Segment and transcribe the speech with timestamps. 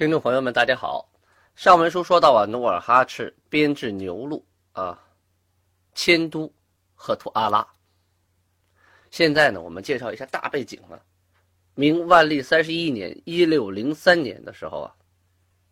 [0.00, 1.06] 听众朋友们，大家好。
[1.54, 4.98] 上文书说到啊，努尔哈赤编制牛录啊，
[5.92, 6.50] 迁都。
[6.94, 7.66] 赫图阿拉。
[9.10, 11.02] 现在呢，我们介绍一下大背景了。
[11.74, 14.96] 明万历三十一年（一六零三年）的时候啊，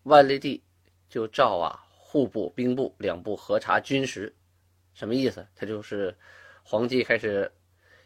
[0.02, 0.62] 万历帝
[1.08, 4.30] 就召啊户部、兵部两部核查军实，
[4.92, 5.46] 什么意思？
[5.56, 6.14] 他就是
[6.62, 7.50] 皇帝开始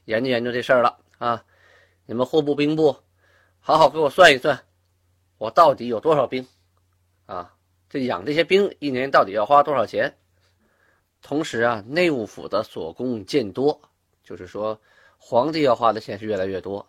[0.04, 1.44] 研究研究这事儿了啊。
[2.06, 2.96] 你们户部、兵部，
[3.58, 4.56] 好好给我算一算，
[5.42, 6.46] 我到底有多少兵
[7.26, 7.52] 啊？
[7.90, 10.16] 这养这些兵一年到底要花多少钱？
[11.20, 13.80] 同时啊，内务府的所供渐多，
[14.22, 14.80] 就是说，
[15.18, 16.86] 皇帝要花的钱是越来越多。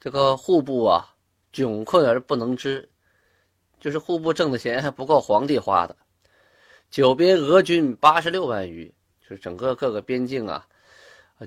[0.00, 1.14] 这个户部啊，
[1.52, 2.90] 窘困而不能支，
[3.78, 5.96] 就是户部挣的钱还不够皇帝花的。
[6.90, 10.66] 九边俄军八十六万余，就是整个各个边境啊，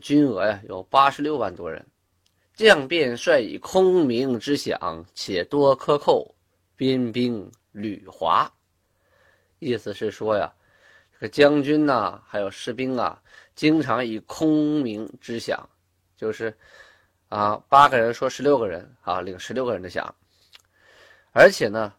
[0.02, 1.86] 军额呀有八十六万多人。
[2.54, 6.34] 将便率以空明之饷，且多克扣，
[6.76, 8.52] 边兵屡华。
[9.60, 10.54] 意思是说呀。
[11.14, 13.22] 这个将军呐，还有士兵啊，
[13.56, 15.58] 经常以空名之饷，
[16.18, 16.54] 就是，
[17.30, 20.06] 啊，八个人说十六个人啊，领十六个人的饷，
[21.32, 21.94] 而且呢，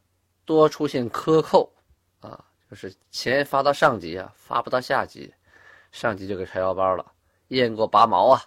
[0.44, 1.72] 多出现克扣，
[2.20, 5.32] 啊，就是钱发到上级啊，发不到下级，
[5.90, 7.10] 上级就给拆腰包了，
[7.48, 8.42] 雁过拔毛啊，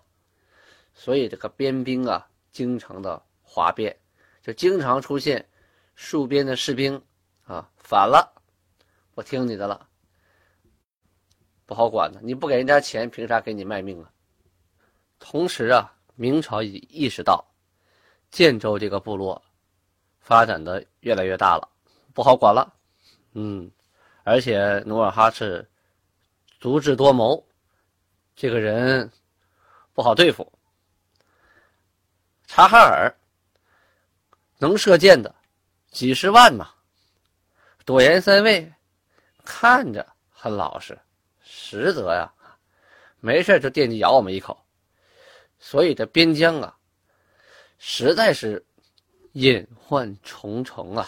[0.99, 3.95] 所以这个边兵啊，经常的哗变，
[4.41, 5.47] 就经常出现
[5.95, 6.99] 戍边的士兵
[7.45, 8.33] 啊，反了，
[9.13, 9.87] 我听你的了。
[11.67, 14.11] 不好管的，你不给人家钱，凭啥给你卖命啊？
[15.19, 17.45] 同时啊，明朝已意识到
[18.31, 19.39] 建州这个部落
[20.19, 21.69] 发展的越来越大了，
[22.11, 22.73] 不好管了。
[23.33, 23.69] 嗯，
[24.23, 25.69] 而且努尔哈赤
[26.59, 27.45] 足智多谋，
[28.35, 29.11] 这个人
[29.93, 30.51] 不好对付。
[32.47, 33.13] 察哈尔
[34.57, 35.35] 能射箭的
[35.91, 36.71] 几十万嘛，
[37.85, 38.73] 朵颜三尉
[39.43, 40.97] 看着很老实。
[41.43, 42.31] 实则呀，
[43.19, 44.57] 没事就惦记咬我们一口，
[45.59, 46.75] 所以这边疆啊，
[47.77, 48.65] 实在是
[49.33, 51.07] 隐患重重啊。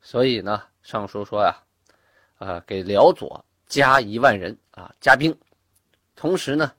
[0.00, 1.56] 所以呢，尚书说呀，
[2.38, 5.36] 啊，给辽左加一万人啊，加兵。
[6.14, 6.72] 同时呢，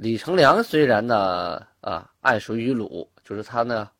[0.00, 3.90] 李成梁虽然呢，啊，爱属于鲁，就是他呢，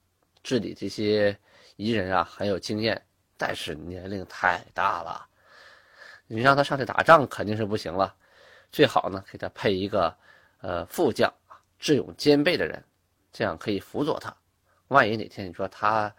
[0.42, 1.38] 治理这些
[1.76, 2.98] 彝人啊很有经验，
[3.36, 5.26] 但是年龄太大了。
[6.26, 8.14] 你让他上去打仗肯定是不行了，
[8.72, 10.16] 最好呢给他配一个，
[10.62, 11.30] 呃副将，
[11.78, 12.82] 智勇兼备的人，
[13.30, 14.34] 这样可以辅佐他。
[14.88, 16.10] 万一哪天你说他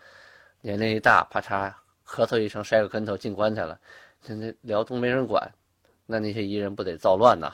[0.62, 1.74] 年龄一大，啪嚓
[2.06, 3.80] 咳嗽一声摔个跟头进棺材了，
[4.22, 5.52] 现在辽东没人管，
[6.06, 7.52] 那那些彝人不得造乱呐？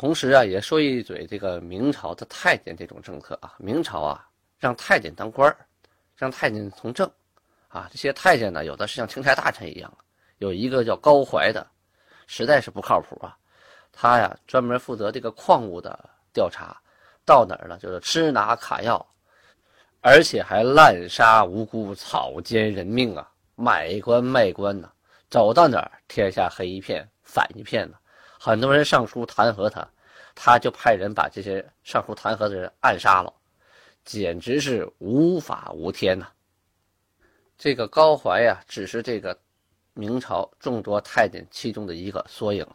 [0.00, 4.26] 同时啊，也说一嘴这个明朝的太监这种政策啊，明朝啊
[4.58, 5.54] 让太监当官
[6.16, 7.06] 让太监从政，
[7.68, 9.92] 啊这些太监呢有的是像钦差大臣一样。
[10.38, 11.66] 有一个叫高怀的，
[12.26, 13.36] 实在是不靠谱啊！
[13.92, 16.80] 他呀专门负责这个矿物的调查，
[17.26, 19.06] 到哪儿呢就是吃拿卡要，
[20.00, 23.30] 而且还滥杀无辜、草菅人命啊！
[23.54, 24.90] 买官卖官呢，
[25.28, 27.98] 走到哪儿天下黑一片、反一片呢。
[28.42, 29.86] 很多人上书弹劾他，
[30.34, 33.30] 他就派人把这些上书弹劾的人暗杀了，
[34.02, 36.26] 简直是无法无天呐！
[37.58, 39.38] 这个高怀呀，只是这个。
[39.92, 42.66] 明朝众多太监其中的一个缩影，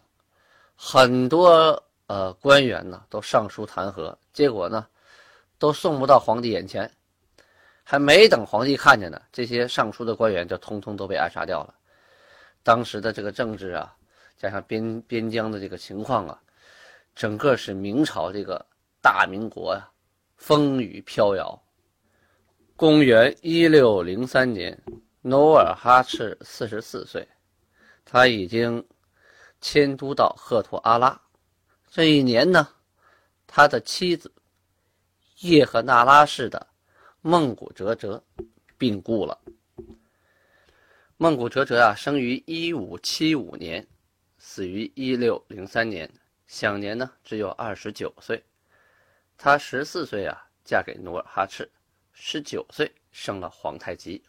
[0.76, 4.86] 很多呃官员呢都上书弹劾，结果呢
[5.58, 6.92] 都送不到皇帝眼前，
[7.84, 11.74] 还没等皇帝看见呢，这些上书的官员就通通都被暗杀掉了。
[12.62, 13.95] 当时的这个政治啊，
[14.38, 16.42] 加上边边疆的这个情况啊，
[17.16, 18.66] 整个是明朝这个
[19.02, 19.90] 大民国呀
[20.36, 21.64] 风雨飘摇。
[22.76, 24.82] 公元一六零三年。
[25.28, 27.28] 努尔哈赤四十四岁，
[28.06, 28.88] 他已经
[29.60, 31.20] 迁都到赫图阿拉。
[31.90, 32.70] 这一年呢，
[33.48, 34.32] 他的妻子
[35.40, 36.68] 叶赫那拉氏的
[37.22, 38.24] 孟古哲哲
[38.78, 39.42] 病故了。
[41.18, 43.88] 孟古哲哲啊，生于一五七五年，
[44.56, 46.10] 死于一六零三年，
[46.48, 48.42] 享年呢只有二十九岁。
[49.38, 51.70] 他十四岁啊，嫁给努尔哈赤，
[52.14, 54.24] 十九岁生了皇太极。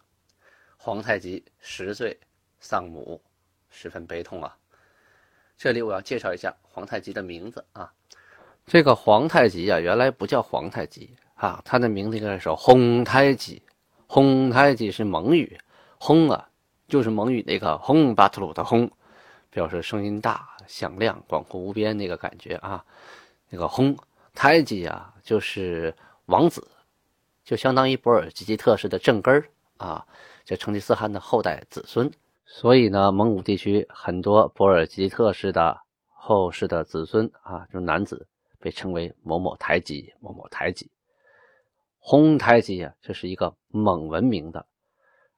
[0.76, 2.18] 皇太极十岁
[2.58, 3.22] 丧母，
[3.70, 4.58] 十分悲痛啊。
[5.56, 7.92] 这里我要介绍一下皇太极的名字啊。
[8.66, 13.62] 这个皇太极啊，原来不叫皇太极啊，他的名字应该是洪太极。
[14.08, 15.56] 洪太极是蒙语，
[16.00, 16.50] 洪啊
[16.88, 18.90] 就是蒙语那个洪巴特鲁的洪，
[19.56, 22.84] 表示声音大、响亮、广阔无边那个感觉啊。
[23.48, 23.96] 那个轰
[24.34, 25.94] 太极啊，就是
[26.26, 26.68] 王子，
[27.42, 29.48] 就相当于博尔济吉特氏的正根儿
[29.78, 30.06] 啊。
[30.44, 32.12] 这成吉思汗的后代子孙，
[32.44, 35.80] 所以呢，蒙古地区很多博尔济特氏的
[36.12, 38.28] 后世的子孙啊，就是男子，
[38.60, 40.90] 被称为某某台吉、某某台吉、
[41.98, 44.66] 轰台吉啊，这是一个蒙文明的。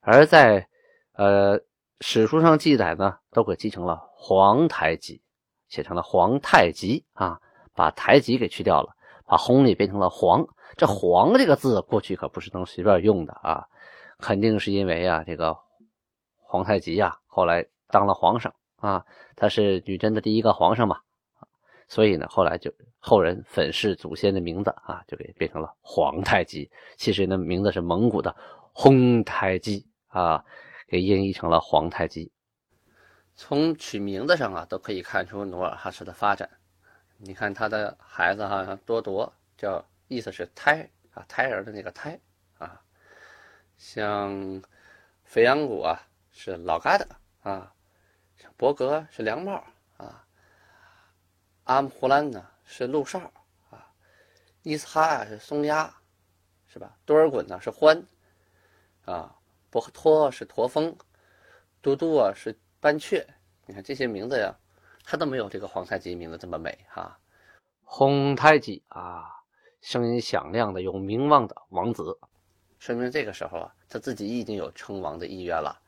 [0.01, 0.67] 而在
[1.13, 1.57] 呃
[2.01, 5.21] 史书上记载呢，都给记成了皇太极，
[5.67, 7.39] 写成了皇太极啊，
[7.73, 10.47] 把台吉给去掉了，把红里变成了皇。
[10.77, 13.65] 这皇这个字过去可不是能随便用的啊。
[14.19, 15.57] 肯定是因为啊，这个
[16.37, 19.05] 皇太极呀，后来当了皇上啊，
[19.35, 20.99] 他是女真的第一个皇上嘛，
[21.87, 26.69] 所以呢，后来就后人粉饰祖先的名字啊，就给变成了皇太极。
[26.97, 28.35] 其实呢，名字是蒙古的
[28.73, 30.43] 洪太极啊，
[30.89, 32.31] 给音译成了皇太极。
[33.35, 36.49] 从取名字上啊，都可以看出努尔哈赤的发展。
[37.17, 42.19] 你看他的孩子哈，多铎叫意思是胎啊，胎儿的那个胎
[42.57, 42.81] 啊。
[43.77, 44.61] 像
[45.23, 46.01] 肥羊谷啊
[46.31, 47.05] 是老疙瘩
[47.41, 47.71] 啊，
[48.35, 49.63] 像伯格是凉帽
[49.97, 50.25] 啊，
[51.65, 53.31] 阿姆胡兰呢是鹿哨
[53.69, 53.93] 啊，
[54.63, 55.95] 伊斯哈啊是松鸦，
[56.65, 56.97] 是吧？
[57.05, 58.03] 多尔衮呢是獾
[59.05, 59.38] 啊，
[59.69, 60.95] 伯克托是驼峰，
[61.81, 63.25] 嘟嘟啊是斑雀。
[63.65, 64.53] 你看这些名字呀，
[65.03, 67.17] 它都没有这个皇太极名字这么美哈。
[67.83, 69.29] 洪太极啊，
[69.81, 72.17] 声音响亮的有名望的王子。
[72.79, 75.79] 说明这个时候啊，他自己已经有称王的意愿了，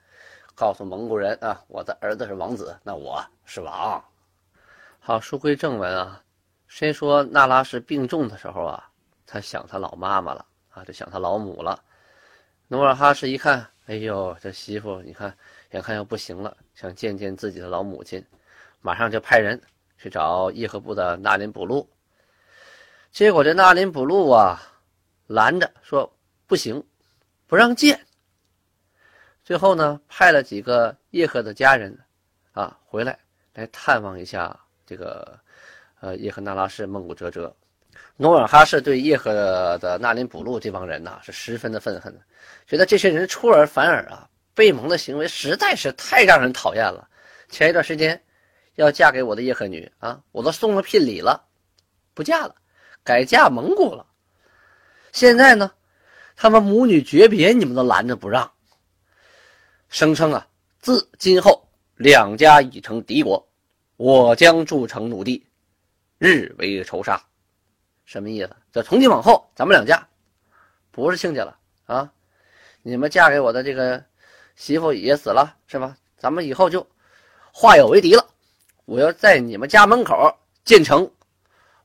[0.54, 4.04] 告诉蒙古人啊，我的儿子是王子，那我是王。
[5.00, 6.24] 好，书归正文啊，
[6.68, 8.92] 先说那拉氏病重的时候啊，
[9.26, 11.84] 他想他老妈妈了啊，就想他老母了。
[12.68, 15.36] 努尔哈赤一看，哎呦，这媳妇你看，
[15.72, 18.26] 眼看要不行了，想见见自己的老母亲，
[18.82, 19.62] 马上就派人
[19.98, 21.90] 去找叶赫部的纳林补路。
[23.12, 24.62] 结果这纳林补路啊，
[25.28, 26.12] 拦着说。
[26.48, 26.84] 不行，
[27.48, 28.06] 不让见。
[29.42, 31.98] 最后呢，派了几个叶赫的家人，
[32.52, 33.18] 啊，回来
[33.54, 35.40] 来探望一下这个，
[36.02, 37.56] 呃，叶赫那拉氏孟古哲哲。
[38.18, 39.34] 努尔哈赤对叶赫
[39.80, 42.16] 的纳林补路这帮人呐，是十分的愤恨，
[42.68, 47.08] 觉得这些人出尔反尔啊，背蒙的行为实在是太让人讨厌了。
[47.50, 48.22] 前一段时间
[48.76, 51.44] 要嫁给我的叶赫女啊，我都送了聘礼了，
[52.14, 52.56] 不嫁了，
[53.04, 54.06] 改嫁蒙古了。
[55.12, 55.72] 现在呢？
[56.38, 58.52] 他们母女诀别，你们都拦着不让，
[59.90, 60.48] 声称啊，
[60.80, 63.48] 自今后两家已成敌国，
[63.98, 65.46] 我将筑城努地，
[66.18, 67.22] 日为仇杀。
[68.12, 68.54] 什么意思？
[68.74, 70.06] 这从今往后，咱们两家
[70.92, 72.12] 不是亲家了啊！
[72.82, 74.04] 你们嫁给我的这个
[74.58, 75.96] 媳妇也死了，是吧？
[76.18, 76.86] 咱们以后就
[77.54, 78.28] 化友为敌了。
[78.84, 80.14] 我要在你们家门口
[80.66, 81.10] 建城，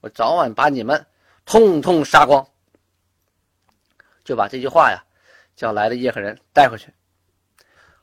[0.01, 1.07] 我早晚把你们
[1.45, 2.45] 通通杀光。
[4.25, 5.01] 就把这句话呀，
[5.55, 6.93] 叫来的叶赫人带回去。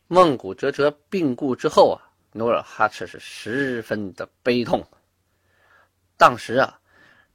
[0.07, 1.99] 孟古哲哲病故之后啊，
[2.31, 4.81] 努尔哈赤是十分的悲痛。
[6.15, 6.79] 当时啊，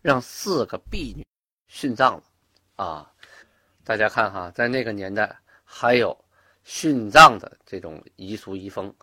[0.01, 1.27] 让四个婢女
[1.71, 2.25] 殉葬了
[2.77, 3.13] 啊。
[3.85, 6.17] 大家看哈，在那个年代还有
[6.65, 8.95] 殉葬的这种遗俗遗风，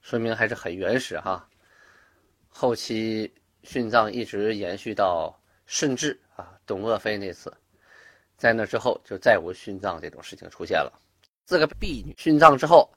[0.00, 1.48] 说明还是很原始哈。
[2.48, 3.32] 后期
[3.62, 5.32] 殉葬一直延续到
[5.66, 7.56] 顺治啊，董鄂妃那次。
[8.36, 10.92] 在那之后，就再无殉葬这种事情出现了。
[11.44, 12.90] 四个婢女殉葬之后，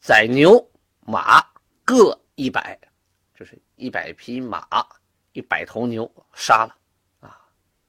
[0.00, 0.64] 宰牛
[1.00, 1.40] 马
[1.84, 2.78] 各一百，
[3.34, 4.86] 就是一百匹马、
[5.34, 6.76] 一百头牛杀了，
[7.20, 7.38] 啊，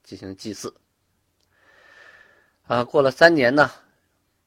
[0.03, 0.75] 进行祭祀。
[2.63, 3.69] 啊，过了三年呢，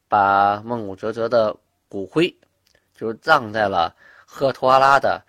[0.09, 1.55] 把孟古哲哲的
[1.87, 2.37] 骨灰，
[2.93, 5.25] 就葬在了赫图阿拉的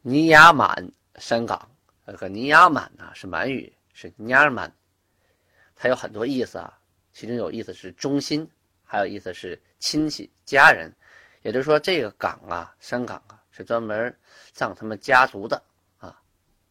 [0.00, 1.70] 尼亚满山岗。
[2.06, 4.74] 这个尼亚满呢，是满语，是尼亚满。
[5.76, 6.78] 它有很多意思啊，
[7.12, 8.50] 其中有意思是忠心，
[8.82, 10.90] 还有意思是亲戚家人，
[11.42, 14.18] 也就是说这个岗啊，山岗啊，是专门
[14.52, 15.62] 葬他们家族的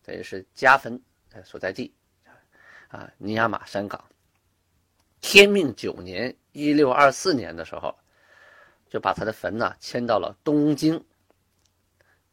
[0.04, 1.02] 等于是家坟
[1.44, 1.94] 所在地
[2.90, 4.04] 啊，尼亚玛山岗。
[5.22, 7.98] 天命九年（一六二四年）的时候，
[8.90, 11.04] 就把他的坟呢迁到了东京，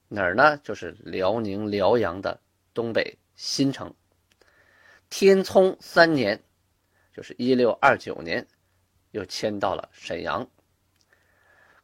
[0.08, 0.58] 哪儿呢？
[0.58, 2.38] 就是辽宁辽阳的
[2.74, 3.94] 东北新城。
[5.08, 6.42] 天聪三年。
[7.12, 8.46] 就是一六二九年，
[9.10, 10.48] 又迁到了沈阳，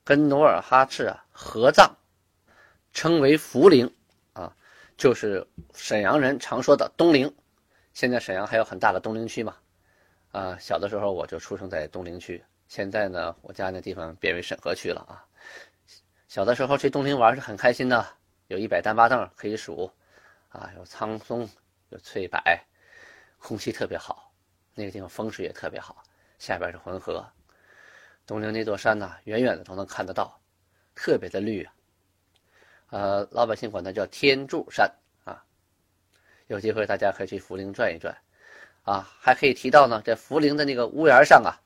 [0.04, 1.94] 跟努尔哈赤啊合葬，
[2.92, 3.92] 称为福陵，
[4.96, 7.34] 就是沈阳人常说的东陵。
[7.92, 9.56] 现在沈阳还有很大的东陵区嘛，
[10.30, 15.24] 啊，小的时候我就出生在东陵区，现在呢，我家那地方变为沈河区了啊。
[16.28, 18.06] 小的时候去东陵玩是很开心的，
[18.48, 19.90] 有一百单八凳可以数，
[20.48, 21.48] 啊，有苍松，
[21.88, 22.38] 有翠柏，
[23.38, 24.30] 空气特别好，
[24.74, 26.02] 那个地方风水也特别好，
[26.38, 27.26] 下边是浑河，
[28.26, 30.38] 东陵那座山呢，远远的都能看得到，
[30.94, 31.72] 特别的绿啊，
[32.90, 34.90] 呃，老百姓管它叫天柱山
[35.24, 35.42] 啊。
[36.46, 38.16] 有机会大家可以去涪陵转一转，
[38.84, 41.58] 啊，还可以提到呢，在涪陵的那个屋檐上啊，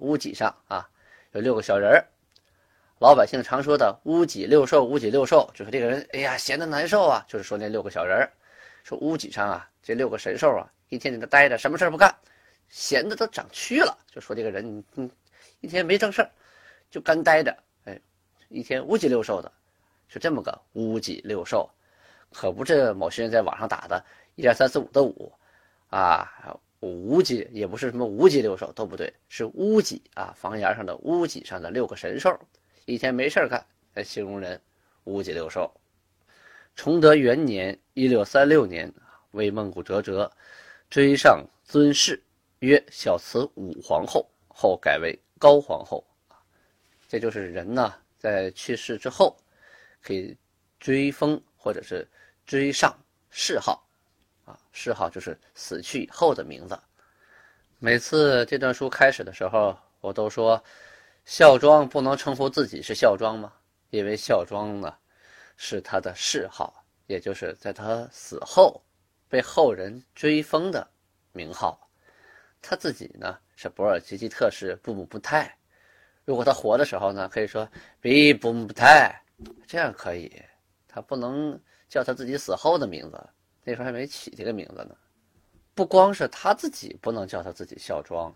[0.00, 0.88] 屋脊上啊，
[1.32, 2.04] 有六个小人儿。
[3.00, 8.32] 老百姓常说的“屋脊六兽”，屋脊六兽就是这个人，哎呀，闲的难受啊，就是说那六个小人儿。
[8.84, 12.14] 说屋脊上啊，这六个神兽啊，一天在那待着，什么事儿不干，
[12.68, 13.98] 闲的都长蛆了。
[14.10, 15.10] 就说这个人，嗯，
[15.60, 16.30] 一天没正事儿，
[16.88, 17.54] 就干待着，
[17.84, 18.00] 哎，
[18.48, 19.50] 一天屋脊六兽的，
[20.08, 21.68] 是这么个屋脊六兽，
[22.32, 24.04] 可不是某些人在网上打的。
[24.36, 25.32] 一二三四五的五，
[25.90, 26.28] 啊，
[26.80, 32.36] 五脊也不是什么五脊六兽都不对，是屋脊啊，房檐上的屋脊上的六个神兽，
[32.84, 34.60] 一天没事干，来形容人
[35.04, 35.72] 屋脊六兽。
[36.74, 38.92] 崇德元年（一六三六年），
[39.30, 40.28] 为孟古哲哲
[40.90, 42.20] 追上尊谥，
[42.58, 46.04] 曰小慈武皇后，后改为高皇后。
[47.06, 49.36] 这就是人呢，在去世之后，
[50.04, 50.36] 可以
[50.78, 52.06] 追封或者是
[52.46, 52.94] 追上
[53.30, 53.82] 谥号。
[54.44, 56.78] 啊，谥号就是死去以后的名字。
[57.78, 60.62] 每次这段书开始的时候，我都说，
[61.24, 63.50] 孝庄不能称呼自己是孝庄吗？
[63.88, 64.94] 因为孝庄呢，
[65.56, 68.82] 是他的谥号，也就是在他死后
[69.28, 70.86] 被后人追封的
[71.32, 71.80] 名号。
[72.60, 75.56] 他自己呢是博尔济吉特氏布木布泰。
[76.24, 77.66] 如果他活的时候呢，可以说
[78.00, 79.14] 比布木布泰，
[79.66, 80.30] 这样可以。
[80.86, 83.20] 他不能叫他自己死后的名字。
[83.64, 84.94] 那时候还没起这个名字呢，
[85.74, 88.30] 不光是他自己不能叫他自己孝庄，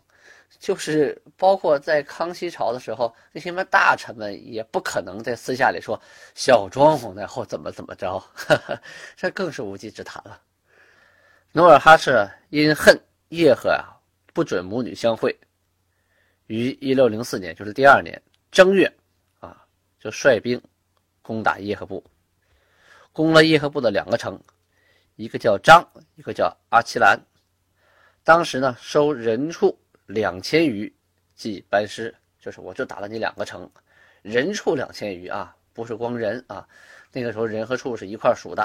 [0.59, 6.01] 就是包括在康熙朝的时候，那些什么大臣们也不可能在私下里说
[6.35, 8.23] 孝庄皇太后怎么怎么着，
[9.15, 10.41] 这更是无稽之谈了。
[11.53, 14.01] 努尔哈赤因恨叶赫啊，
[14.33, 15.39] 不准母女相会，
[16.47, 18.91] 于一六零四年，就是第二年正月
[19.41, 19.63] 啊，
[20.01, 20.59] 就率兵
[21.29, 22.03] 攻打叶赫部，
[23.13, 24.41] 攻了叶赫部的两个城。
[25.15, 27.21] 一个叫张，一个叫阿奇兰。
[28.25, 30.91] 当时呢，收人畜两千余，
[31.35, 32.15] 即班师。
[32.41, 33.71] 就是我就打了你两个城，
[34.23, 36.67] 人畜两千余啊，不是光人啊。
[37.13, 38.63] 那个时候人和畜是一块数的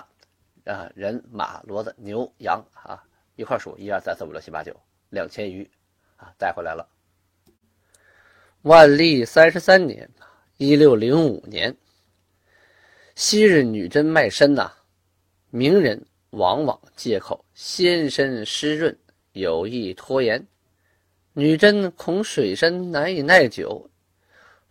[0.64, 3.04] 啊，人马骡子牛羊啊
[3.36, 4.74] 一块数，一二三四五六七八九，
[5.10, 5.70] 两千余
[6.16, 6.88] 啊带回来了。
[8.62, 10.10] 万历三十三年，
[10.56, 11.76] 一六零五年，
[13.16, 14.72] 昔日女真卖身呐，
[15.50, 16.04] 名人。
[16.34, 18.98] 往往借口先身湿润，
[19.34, 20.44] 有意拖延。
[21.34, 23.88] 女真恐水深难以耐久，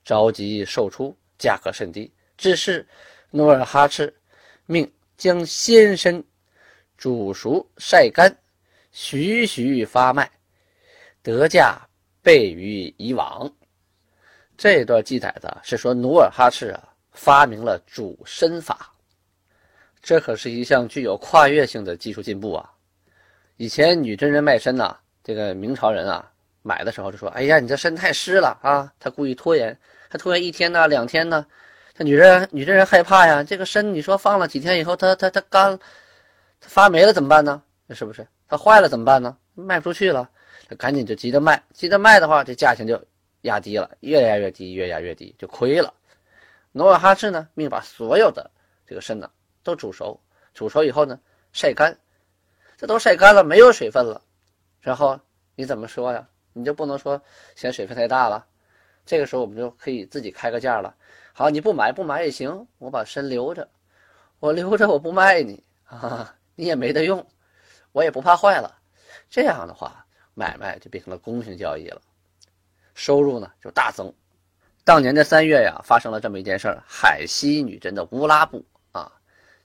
[0.04, 2.12] 着急售出，价格甚低。
[2.36, 2.84] 致是
[3.30, 4.12] 努尔哈赤
[4.66, 6.20] 命将鲜参
[6.98, 8.36] 煮熟晒干，
[8.90, 10.28] 徐徐发卖，
[11.22, 11.80] 得价
[12.22, 13.48] 倍于以往。
[14.56, 18.92] 这段记载的是说努尔哈赤啊发明了煮身法。
[20.02, 22.68] 这可是一项具有跨越性的技术进步啊！
[23.56, 26.28] 以前女真人卖身呐，这个明朝人啊
[26.62, 29.78] 买的时候就说：“哎呀，你这身太湿了啊！”他故意拖延，
[30.10, 31.46] 他拖延一天呢、两天呢。
[31.94, 35.78] 他女人女真人害怕呀，这个身你说放了几天以后，它它它干，
[36.60, 37.62] 它发霉了怎么办呢？
[37.90, 38.26] 是不是？
[38.48, 39.36] 它坏了怎么办呢？
[39.54, 40.28] 卖不出去了，
[40.68, 43.00] 他赶紧就急着卖，急着卖的话，这价钱就
[43.42, 45.92] 压低了，越压越低，越压越低，就亏了。
[46.72, 48.50] 努尔哈赤呢，命把所有的
[48.86, 49.30] 这个参呢。
[49.64, 50.20] 都煮熟，
[50.54, 51.20] 煮熟以后呢，
[51.52, 51.96] 晒干，
[52.76, 54.20] 这都晒干了，没有水分了，
[54.80, 55.20] 然后
[55.54, 56.28] 你怎么说呀？
[56.52, 57.22] 你就不能说
[57.54, 58.44] 嫌水分太大了，
[59.06, 60.96] 这个时候我们就可以自己开个价了。
[61.32, 63.68] 好，你不买不买也行，我把参留着，
[64.40, 67.24] 我留着我不卖你啊，你也没得用，
[67.92, 68.76] 我也不怕坏了。
[69.30, 72.02] 这样的话，买卖就变成了公平交易了，
[72.94, 74.12] 收入呢就大增。
[74.84, 78.64] 当年的三月呀，发生了这么一件事儿：海西女真的乌拉部。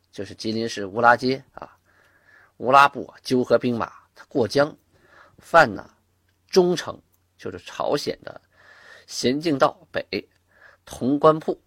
[0.09, 1.77] 就是吉林市乌拉街啊，
[2.57, 4.75] 乌拉部纠合兵马，他过江，
[5.37, 5.87] 犯呢
[6.49, 6.99] 忠城，
[7.37, 8.41] 就是朝鲜的
[9.05, 10.03] 咸镜道北
[10.87, 11.61] 潼关铺，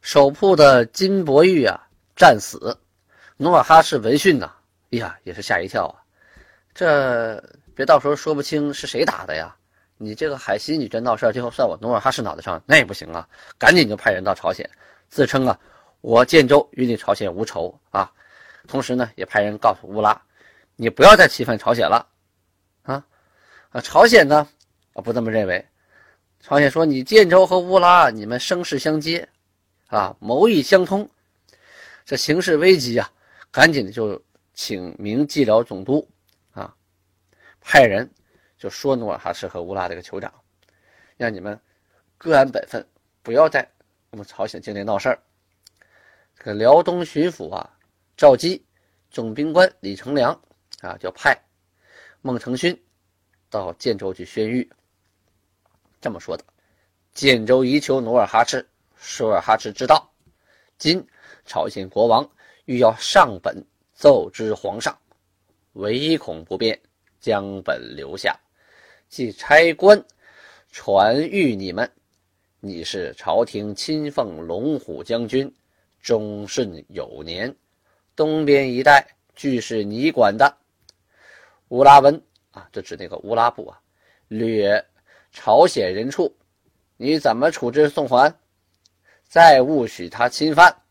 [0.00, 2.78] 守铺的金伯玉啊战死，
[3.36, 4.54] 努尔哈赤闻讯呐，
[4.92, 5.98] 哎呀也是吓一跳啊，
[6.72, 7.42] 这
[7.74, 9.56] 别到时候说不清是谁打的呀，
[9.98, 13.26] 你这个海西女真闹事儿，最后算我努尔哈赤脑袋上，那也不行啊！
[13.56, 14.68] 赶紧就派人到朝鲜，
[15.08, 15.58] 自称啊，
[16.02, 18.12] 我建州与你朝鲜无仇啊。
[18.68, 20.20] 同时呢，也派人告诉乌拉，
[20.76, 22.06] 你不要再侵犯朝鲜了，
[22.82, 23.02] 啊
[23.70, 23.80] 啊！
[23.80, 24.46] 朝鲜呢，
[24.92, 25.64] 啊不这么认为。
[26.40, 29.26] 朝鲜说，你建州和乌拉，你们声势相接，
[29.86, 31.08] 啊，谋议相通，
[32.04, 33.10] 这形势危急啊，
[33.50, 34.22] 赶紧就
[34.52, 36.06] 请明蓟辽总督，
[36.52, 36.74] 啊，
[37.62, 38.10] 派人。
[38.58, 40.32] 就说努尔哈赤和乌拉这个酋长，
[41.16, 41.60] 让你们
[42.16, 42.86] 各安本分，
[43.22, 43.68] 不要在
[44.10, 45.18] 我们朝鲜境内闹事儿。
[46.36, 47.78] 这个辽东巡抚啊
[48.16, 48.64] 赵基，
[49.10, 50.32] 总兵官李成梁
[50.80, 51.38] 啊，就派
[52.22, 52.78] 孟承勋
[53.50, 54.68] 到建州去宣谕，
[56.00, 56.44] 这么说的：
[57.12, 60.10] 建州宜求努尔哈赤，舒尔哈赤知道，
[60.78, 61.06] 今
[61.44, 62.28] 朝鲜国王
[62.64, 64.98] 欲要上本奏知皇上，
[65.74, 66.78] 唯恐不便，
[67.20, 68.38] 将本留下。
[69.08, 70.04] 即差官
[70.70, 71.90] 传谕你们，
[72.60, 75.52] 你是朝廷亲奉龙虎将军，
[76.00, 77.54] 忠顺有年，
[78.14, 80.56] 东边一带俱是你管的。
[81.68, 82.20] 乌拉温
[82.50, 83.80] 啊，这指那个乌拉部啊，
[84.28, 84.84] 掠
[85.30, 86.36] 朝鲜人畜，
[86.96, 88.34] 你怎么处置送还？
[89.24, 90.82] 再勿许他侵犯，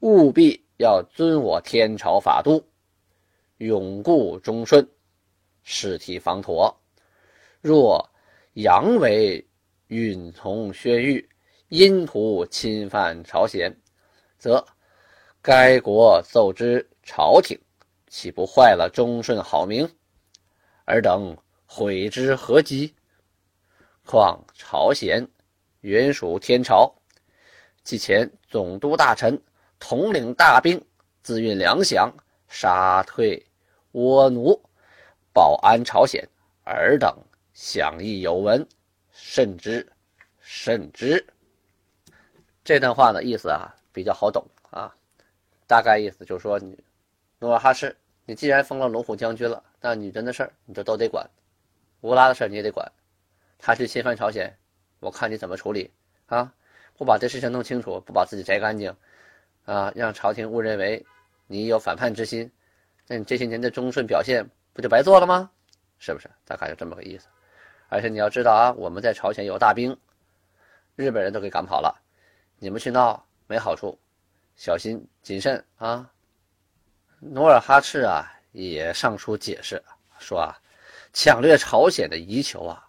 [0.00, 2.64] 务必要遵我天朝法度，
[3.58, 4.88] 永固忠顺。
[5.62, 6.74] 事体方妥。
[7.60, 8.08] 若
[8.54, 9.46] 阳为
[9.88, 11.24] 允从宣谕，
[11.68, 13.74] 阴图侵犯朝鲜，
[14.38, 14.64] 则
[15.42, 17.58] 该国奏之朝廷，
[18.08, 19.88] 岂不坏了忠顺好名？
[20.86, 21.36] 尔等
[21.66, 22.94] 悔之何及？
[24.04, 25.26] 况朝鲜
[25.82, 26.92] 原属天朝，
[27.84, 29.40] 既前总督大臣
[29.78, 30.84] 统领大兵，
[31.22, 32.12] 自运粮饷，
[32.48, 33.46] 杀退
[33.92, 34.60] 倭奴。
[35.32, 36.26] 保安朝鲜，
[36.64, 37.16] 尔等
[37.52, 38.66] 想亦有闻，
[39.12, 39.86] 慎之，
[40.40, 41.24] 慎之。
[42.64, 44.94] 这段话的意思啊，比较好懂啊。
[45.66, 46.76] 大概意思就是说，你
[47.38, 51.28] 努尔哈赤，你既然封了龙虎将军了，那女真的事儿你就都得管，
[52.00, 52.90] 乌拉的事儿你也得管。
[53.58, 54.56] 他去侵犯朝鲜，
[54.98, 55.90] 我看你怎么处理
[56.26, 56.52] 啊？
[56.96, 58.94] 不把这事情弄清楚，不把自己摘干净
[59.64, 61.04] 啊，让朝廷误认为
[61.46, 62.50] 你有反叛之心，
[63.06, 64.44] 那你这些年的忠顺表现。
[64.72, 65.50] 不就白做了吗？
[65.98, 66.30] 是不是？
[66.44, 67.28] 大概就这么个意思。
[67.88, 69.96] 而且你要知道啊，我们在朝鲜有大兵，
[70.96, 72.00] 日本人都给赶跑了，
[72.58, 73.98] 你们去闹没好处，
[74.56, 76.10] 小心谨慎啊。
[77.18, 79.82] 努尔哈赤啊也上书解释
[80.18, 80.56] 说啊，
[81.12, 82.88] 抢掠朝鲜的遗求啊，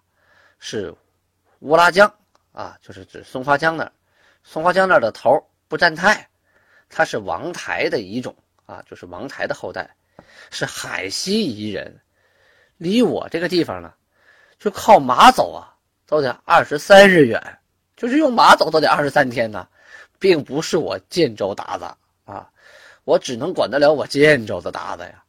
[0.58, 0.94] 是
[1.58, 2.10] 乌拉江
[2.52, 3.92] 啊，就是指松花江那儿，
[4.42, 6.26] 松花江那儿的头不占泰，
[6.88, 8.34] 他是王台的遗种
[8.66, 9.94] 啊，就是王台的后代。
[10.50, 12.00] 是海西夷人，
[12.76, 13.92] 离我这个地方呢，
[14.58, 15.74] 就靠马走啊，
[16.06, 17.40] 都得二十三日远，
[17.96, 19.66] 就是用马走都得二十三天呢，
[20.18, 21.84] 并不是我建州鞑子
[22.24, 22.50] 啊，
[23.04, 25.24] 我只能管得了我建州的鞑子呀。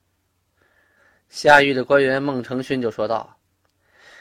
[1.29, 3.35] 下狱的官员孟承勋就说道：“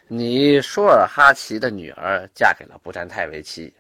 [0.09, 3.75] 你舒尔哈齐的女儿嫁给了不占泰为妻，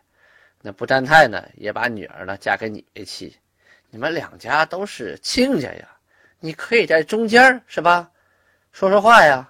[0.61, 3.35] 那不占泰呢，也把女儿呢嫁给你为妻，
[3.89, 5.89] 你们两家都是亲家呀。”
[6.45, 8.11] 你可以在中间是吧？
[8.73, 9.49] 说说话呀，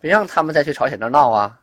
[0.00, 1.60] 别让他们再去朝鲜那闹啊。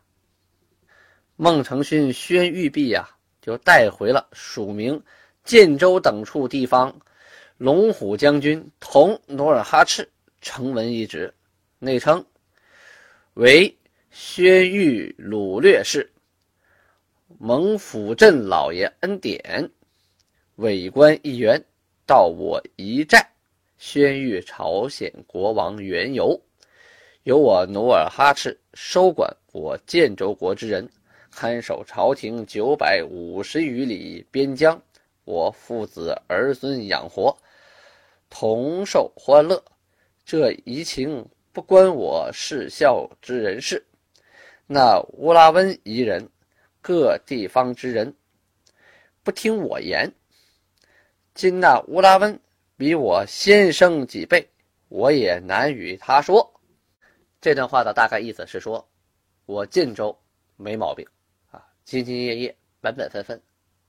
[1.34, 3.08] 孟承勋宣玉璧呀，
[3.42, 5.02] 就带回了署名
[5.42, 6.96] 建州等处地方
[7.58, 10.08] 龙虎将军同努尔哈赤
[10.40, 11.34] 成文一纸，
[11.80, 12.24] 内称
[13.34, 13.76] 为
[14.10, 16.08] 宣玉掳掠事，
[17.38, 19.68] 蒙府镇老爷恩典，
[20.54, 21.60] 委官一员
[22.06, 23.28] 到我一寨。
[23.78, 26.40] 宣谕朝鲜国王缘由，
[27.24, 30.88] 由我努尔哈赤收管我建州国之人，
[31.30, 34.80] 看守朝廷九百五十余里边疆，
[35.24, 37.36] 我父子儿孙养活，
[38.30, 39.62] 同受欢乐。
[40.24, 43.84] 这一情不关我事孝之人事。
[44.66, 46.26] 那乌拉温一人，
[46.80, 48.14] 各地方之人，
[49.22, 50.10] 不听我言。
[51.34, 52.40] 今那乌拉温。
[52.78, 54.46] 比我先生几倍，
[54.88, 56.60] 我也难与他说。
[57.40, 58.86] 这段话的大概意思是说，
[59.46, 60.14] 我晋州
[60.56, 61.06] 没毛病
[61.50, 63.40] 啊，兢兢业业，本本分分。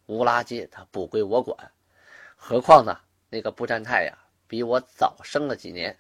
[0.06, 1.70] 乌拉街他不归我管，
[2.38, 2.98] 何况呢，
[3.30, 5.94] 那个不占泰呀，比我早生了几年，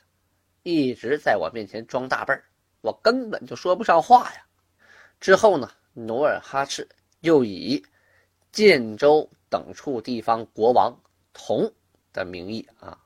[0.63, 2.45] 一直在我面前装大辈儿，
[2.80, 4.45] 我根本就说不上话呀。
[5.19, 6.88] 之后呢，努尔哈赤
[7.19, 7.84] 又以
[8.54, 10.97] 建州等处地方国王
[11.34, 11.69] 同。
[12.17, 12.99] 的名义啊，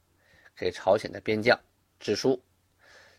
[0.56, 1.60] 给朝鲜的边将
[2.00, 2.42] 致书，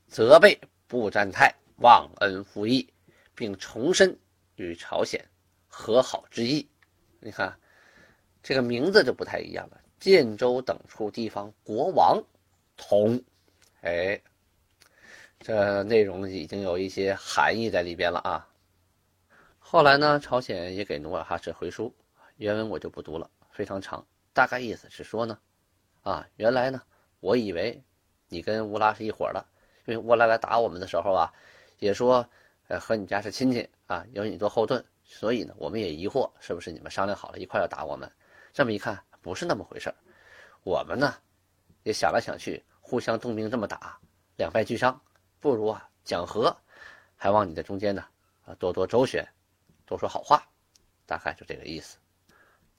[0.08, 2.90] 责备不占泰忘恩负义，
[3.34, 4.18] 并重申
[4.56, 5.22] 与朝鲜
[5.68, 6.66] 和好之意。
[7.20, 7.54] 你看，
[8.42, 9.78] 这个名字就不太一样了。
[10.00, 12.20] 建州等处地方国王
[12.76, 13.22] 同，
[13.82, 14.20] 哎，
[15.38, 18.48] 这内容已经有一些含义在里边了啊。
[19.58, 21.94] 后来呢，朝鲜也给努尔哈赤回书，
[22.36, 24.04] 原文我就不读了，非常长。
[24.32, 25.38] 大概意思是说呢，
[26.02, 26.82] 啊，原来呢，
[27.20, 27.82] 我以为
[28.28, 29.44] 你跟乌拉是一伙的，
[29.86, 31.32] 因为乌拉来打我们的时候啊，
[31.78, 32.28] 也说，
[32.68, 38.10] 呃，和你家是亲戚啊，有你做后盾，所以呢，我们也疑惑是不是你们商量好了一块要打我们。
[38.52, 39.02] 这么一看。
[39.22, 39.94] 不是那么回事
[40.64, 41.14] 我们呢
[41.84, 43.96] 也想来想去，互相动兵这么打，
[44.34, 45.00] 两败俱伤，
[45.38, 46.52] 不如啊讲和，
[47.14, 48.04] 还望你在中间呢
[48.44, 49.24] 啊多多周旋，
[49.86, 50.42] 多说好话，
[51.06, 51.98] 大概就这个意思。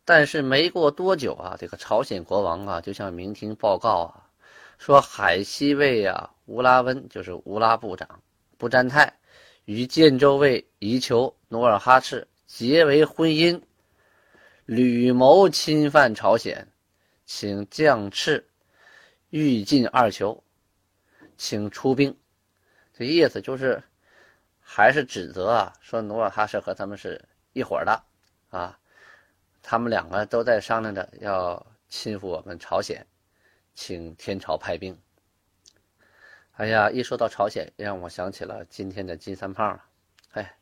[0.05, 4.27] 但是没过多久啊，这个朝鲜国王啊就向明廷报告啊，
[4.77, 8.21] 说海西卫啊乌拉温就是乌拉部长
[8.57, 9.13] 不占泰
[9.65, 13.61] 与建州卫宜求努尔哈赤结为婚姻。
[14.65, 16.65] 吕谋侵犯朝鲜，
[17.25, 18.47] 请降赤
[19.29, 20.41] 欲进二球，
[21.35, 22.15] 请出兵。
[22.93, 23.83] 这意思就是，
[24.61, 28.01] 还是指责啊，说努尔哈赤和他们是一伙的
[28.49, 28.79] 啊，
[29.63, 33.03] 他们两个都在商量着要侵犯我们朝鲜，
[33.73, 34.95] 请天朝派兵。
[36.57, 39.83] 哎呀，一说到朝鲜，让我想起了今天的金三胖了。
[40.33, 40.55] 哎，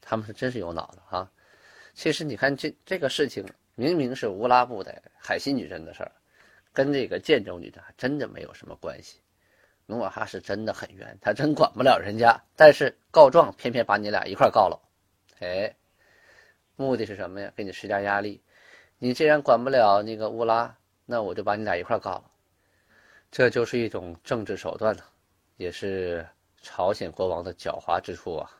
[0.00, 1.30] 他们是真是有脑子啊！
[1.94, 6.10] 其实你看，这这个事情明明是乌拉部的海西女真的事儿，
[6.72, 9.20] 跟这个建州女真真的没有什么关系。
[9.86, 14.80] 努尔哈赤真的很冤，他真管不了人家，但是告状偏偏把你俩一块告了。
[15.38, 15.76] 哎，
[16.76, 17.50] 目的是什么呀？
[17.56, 18.42] 给你施加压力。
[18.98, 22.30] 你既然管不了那个乌拉，那我就把你俩一块告了。
[23.30, 25.02] 这就是一种政治手段呢，
[25.56, 26.26] 也是
[26.60, 28.50] 朝鲜国王的狡猾之处啊。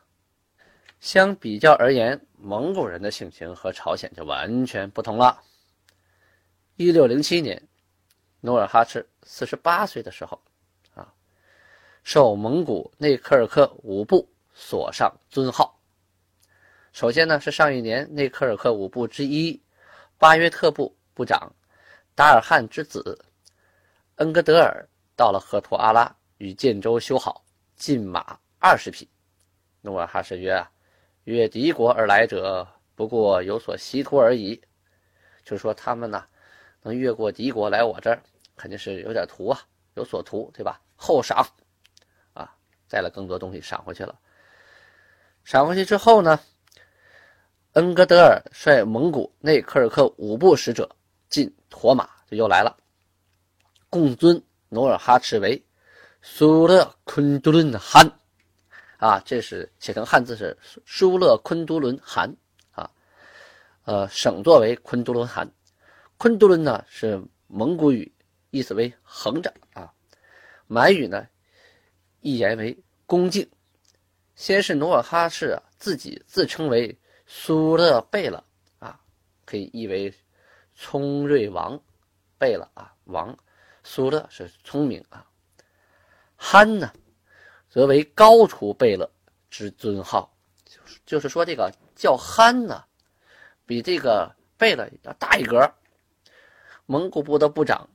[0.99, 5.39] 相比较而言，蒙古人的性情和朝鲜就完全不同了。
[6.75, 7.61] 一六零七年，
[8.41, 10.41] 努尔哈赤四十八岁的时候，
[10.95, 11.13] 啊，
[12.03, 15.76] 受蒙古内科尔克五部所上尊号。
[16.97, 19.61] 首先呢，是上一年内科尔克五部之一
[20.17, 21.47] 巴约特部部长
[22.15, 23.23] 达尔汉之子
[24.15, 24.83] 恩格德尔
[25.15, 29.07] 到了赫图阿拉，与建州修好，进马二十匹。
[29.81, 30.67] 努尔哈赤曰啊。
[31.25, 34.59] 越敌国而来者，不过有所希图而已。
[35.43, 36.25] 就是说，他们呢，
[36.81, 38.19] 能越过敌国来我这儿，
[38.55, 39.61] 肯定是有点图啊，
[39.93, 40.81] 有所图，对吧？
[40.95, 41.47] 厚赏，
[42.33, 42.51] 啊，
[42.89, 44.19] 带了更多东西赏回去了。
[45.43, 46.39] 赏回去之后呢，
[47.77, 50.89] 恩格德尔率蒙古内科尔克五部使者
[51.29, 52.75] 进驼马，就又来了，
[53.87, 55.63] 共尊努尔哈赤为
[56.19, 58.11] 苏勒昆都伦汗。
[58.97, 62.35] 啊，这是写成汉字是苏勒昆都伦汗
[62.71, 62.89] 啊，
[63.83, 65.47] 呃，省作为昆都伦汗。
[66.17, 68.11] 昆都伦呢是蒙古语，
[68.49, 69.93] 意思为横着啊。
[70.65, 71.27] 满语呢，
[72.21, 73.47] 一言为恭敬。
[74.33, 78.43] 先是努尔哈赤啊自己自称为苏勒贝勒
[78.79, 78.99] 啊，
[79.45, 80.11] 可以译为
[80.73, 81.79] 聪睿王
[82.39, 83.37] 贝勒啊王。
[83.83, 85.27] 苏勒是聪明啊，
[86.35, 86.91] 憨呢。
[87.69, 89.11] 则为高出贝勒
[89.51, 90.33] 之尊号，
[90.65, 92.85] 就是就是说这个叫憨呢，
[93.65, 95.71] 比这个贝勒要大一格。
[96.85, 97.87] 蒙古部的部长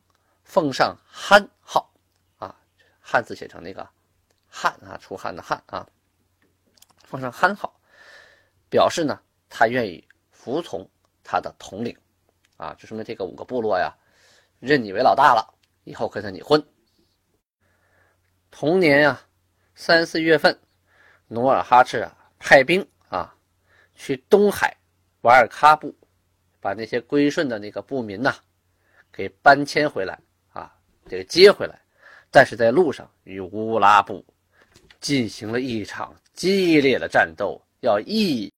[0.45, 1.90] 奉上憨号
[2.37, 2.55] 啊，
[3.01, 3.88] 汉字写成那个
[4.47, 5.88] 汉啊，出汗的汗啊，
[7.03, 7.81] 奉上憨号，
[8.73, 10.89] 表示呢他愿意服从
[11.23, 11.95] 他的统领
[12.57, 13.93] 啊，就说明这个五个部落呀
[14.61, 15.45] 认你为老大了，
[15.85, 16.65] 以后跟着你混。
[18.51, 19.21] 同年呀。
[19.75, 20.57] 三四月份，
[21.29, 23.35] 努尔哈赤啊派兵啊
[23.95, 24.77] 去东海
[25.23, 25.97] 瓦尔喀部，
[26.61, 28.37] 把那些归顺的那个部民呐
[29.11, 30.21] 给搬迁回来
[30.53, 30.73] 啊，
[31.09, 31.81] 给接回来。
[32.31, 34.25] 但是在路上与乌拉部
[35.01, 38.47] 进行了一场激烈的战斗，要一